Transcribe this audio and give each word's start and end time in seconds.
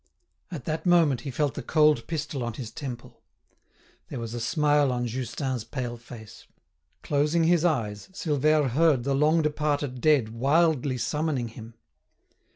At 0.49 0.65
that 0.65 0.87
moment 0.87 1.21
he 1.21 1.29
felt 1.29 1.53
the 1.53 1.61
cold 1.61 2.07
pistol 2.07 2.41
on 2.43 2.53
his 2.53 2.71
temple. 2.71 3.21
There 4.07 4.19
was 4.19 4.33
a 4.33 4.39
smile 4.39 4.91
on 4.91 5.05
Justin's 5.05 5.63
pale 5.63 5.95
face. 5.95 6.47
Closing 7.03 7.43
his 7.43 7.63
eyes, 7.63 8.09
Silvère 8.11 8.71
heard 8.71 9.03
the 9.03 9.13
long 9.13 9.43
departed 9.43 10.01
dead 10.01 10.29
wildly 10.29 10.97
summoning 10.97 11.49
him. 11.49 11.75